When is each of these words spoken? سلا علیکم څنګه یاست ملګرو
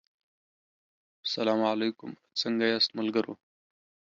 سلا 1.31 1.53
علیکم 1.73 2.11
څنګه 2.39 2.65
یاست 2.67 2.91
ملګرو 2.99 3.33